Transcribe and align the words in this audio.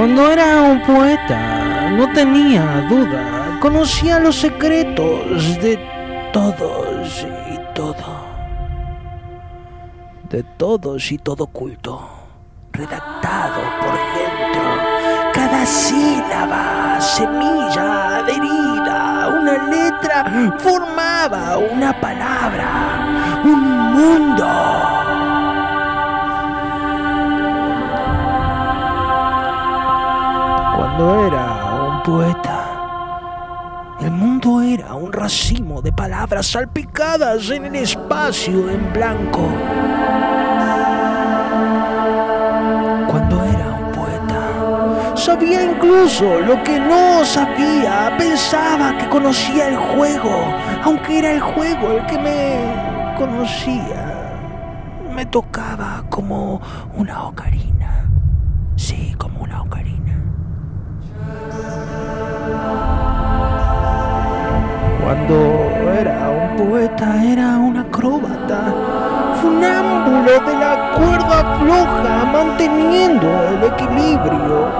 Cuando 0.00 0.32
era 0.32 0.62
un 0.62 0.80
poeta, 0.80 1.90
no 1.90 2.10
tenía 2.14 2.86
duda, 2.88 3.58
conocía 3.60 4.18
los 4.18 4.34
secretos 4.34 5.60
de 5.60 5.78
todos 6.32 7.26
y 7.52 7.74
todo. 7.74 8.24
De 10.30 10.42
todos 10.56 11.12
y 11.12 11.18
todo 11.18 11.46
culto, 11.48 12.00
redactado 12.72 13.60
por 13.82 13.92
dentro, 14.16 14.62
cada 15.34 15.66
sílaba, 15.66 16.98
semilla 16.98 18.20
adherida, 18.20 19.28
una 19.38 19.68
letra 19.68 20.56
formaba 20.60 21.58
una 21.58 22.00
palabra, 22.00 22.89
el 34.00 34.10
mundo 34.10 34.60
era 34.62 34.94
un 34.94 35.12
racimo 35.12 35.80
de 35.80 35.92
palabras 35.92 36.46
salpicadas 36.46 37.50
en 37.50 37.66
el 37.66 37.76
espacio 37.76 38.68
en 38.68 38.92
blanco. 38.92 39.46
Cuando 43.08 43.44
era 43.44 43.68
un 43.68 43.92
poeta, 43.92 45.16
sabía 45.16 45.62
incluso 45.62 46.40
lo 46.40 46.60
que 46.64 46.80
no 46.80 47.24
sabía, 47.24 48.12
pensaba 48.18 48.98
que 48.98 49.08
conocía 49.08 49.68
el 49.68 49.76
juego, 49.76 50.52
aunque 50.82 51.20
era 51.20 51.30
el 51.30 51.40
juego 51.40 51.92
el 51.92 52.06
que 52.06 52.18
me 52.18 53.14
conocía. 53.16 54.32
Me 55.14 55.26
tocaba 55.26 56.02
como 56.08 56.60
una 56.96 57.24
ocarina, 57.24 57.69
Cuando 65.10 65.90
era 65.90 66.30
un 66.30 66.54
poeta 66.56 67.24
era 67.24 67.58
un 67.58 67.76
acróbata, 67.76 68.72
funámbulo 69.42 70.38
de 70.46 70.54
la 70.54 70.92
cuerda 70.94 71.58
floja, 71.58 72.24
manteniendo 72.32 73.26
el 73.48 73.64
equilibrio. 73.64 74.70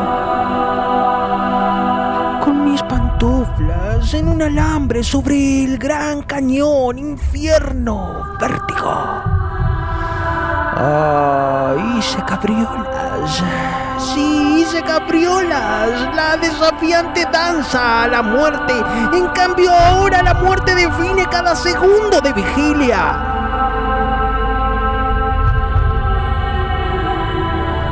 Con 2.45 2.65
mis 2.65 2.81
pantuflas 2.85 4.15
en 4.15 4.29
un 4.29 4.41
alambre 4.41 5.03
sobre 5.03 5.65
el 5.65 5.79
gran 5.79 6.23
cañón, 6.23 6.97
infierno, 7.01 8.37
vértigo. 8.41 8.95
Ah, 10.77 11.75
hice 11.99 12.23
cabriolas. 12.25 13.43
Sí, 14.01 14.63
hice 14.63 14.83
cabriolas. 14.83 16.15
La 16.15 16.37
desafiante 16.39 17.27
danza 17.31 18.05
a 18.05 18.09
la 18.09 18.23
muerte. 18.23 18.73
En 19.13 19.27
cambio, 19.29 19.71
ahora 19.73 20.23
la 20.23 20.35
muerte 20.35 20.75
define 20.75 21.27
cada 21.27 21.55
segundo 21.55 22.21
de 22.21 22.33
vigilia. 22.33 23.31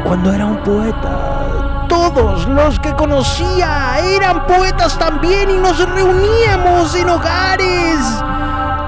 Cuando 0.05 0.33
era 0.33 0.47
un 0.47 0.57
poeta, 0.63 1.87
todos 1.89 2.47
los 2.49 2.81
que 2.81 2.95
conocía 2.95 3.99
eran 3.99 4.47
poetas 4.47 4.99
también 4.99 5.51
y 5.51 5.59
nos 5.59 5.79
reuníamos 5.87 6.95
en 6.95 7.11
hogares 7.11 7.99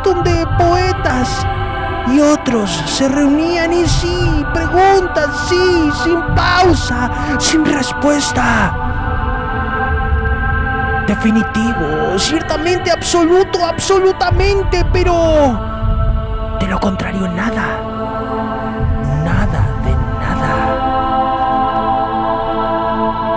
donde 0.02 0.46
poetas 0.58 1.46
y 2.08 2.20
otros 2.20 2.70
se 2.86 3.08
reunían 3.08 3.72
y 3.72 3.86
sí, 3.86 4.44
preguntas, 4.52 5.48
sí, 5.48 5.90
sin 6.02 6.20
pausa, 6.34 7.10
sin 7.38 7.64
respuesta. 7.64 8.72
Definitivo, 11.06 12.18
ciertamente 12.18 12.90
absoluto, 12.90 13.64
absolutamente, 13.64 14.84
pero 14.92 15.60
de 16.60 16.66
lo 16.66 16.78
contrario 16.78 17.28
nada. 17.28 17.80
Nada 19.24 19.60
de 19.84 19.94
nada. 20.20 20.52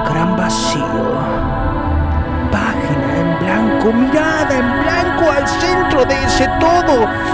Gran 0.09 0.38
vacío. 0.38 0.84
Página 2.52 3.18
en 3.18 3.40
blanco, 3.40 3.94
mirada 3.94 4.56
en 4.56 4.84
blanco 4.84 5.31
al 5.31 5.47
centro 5.47 6.06
de 6.06 6.23
ese 6.25 6.47
todo 6.59 7.32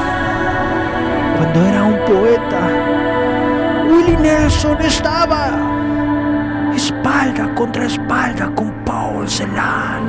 cuando 1.39 1.65
era 1.65 1.83
un 1.83 1.97
poeta, 1.99 2.59
Willie 3.89 4.17
Nelson 4.17 4.81
estaba 4.81 5.51
espalda 6.75 7.55
contra 7.55 7.85
espalda 7.85 8.51
con 8.53 8.73
Paul 8.83 9.29
Celan, 9.29 10.03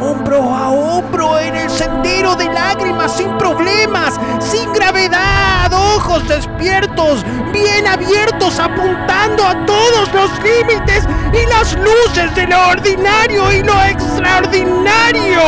hombro 0.00 0.42
a 0.42 0.70
hombro 0.70 1.40
en 1.40 1.56
el 1.56 1.68
sendero 1.68 2.36
de 2.36 2.44
lágrimas, 2.52 3.16
sin 3.16 3.36
problemas, 3.36 4.14
sin 4.38 4.72
gravedad, 4.72 5.72
ojos 5.72 6.28
despiertos, 6.28 7.24
bien 7.52 7.84
abiertos, 7.88 8.60
apuntando 8.60 9.44
a 9.44 9.66
todos 9.66 10.14
los 10.14 10.30
límites 10.38 11.04
y 11.32 11.48
las 11.50 11.76
luces 11.76 12.32
de 12.36 12.46
lo 12.46 12.68
ordinario 12.68 13.52
y 13.52 13.64
lo 13.64 13.84
extraordinario. 13.86 15.40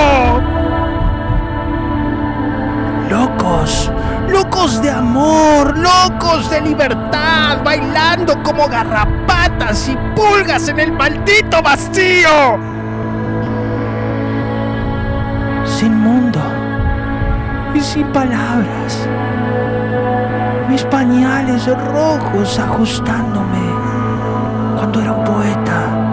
Locos 3.09 3.48
locos 4.39 4.81
de 4.81 4.91
amor, 4.91 5.77
locos 5.77 6.49
de 6.49 6.61
libertad, 6.61 7.59
bailando 7.65 8.41
como 8.45 8.69
garrapatas 8.69 9.89
y 9.89 9.97
pulgas 10.15 10.69
en 10.69 10.79
el 10.79 10.93
maldito 10.93 11.61
vacío. 11.61 12.57
Sin 15.65 15.95
mundo 15.97 16.41
y 17.75 17.81
sin 17.81 18.07
palabras. 18.13 19.09
Mis 20.69 20.85
pañales 20.85 21.67
rojos 21.67 22.59
ajustándome 22.61 23.67
cuando 24.77 25.01
era 25.01 25.13
un 25.13 25.25
poeta. 25.25 26.08